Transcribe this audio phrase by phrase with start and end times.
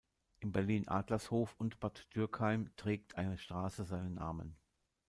[0.39, 4.55] In Berlin-Adlershof und Bad Dürkheim trägt eine Straße seinen Namen.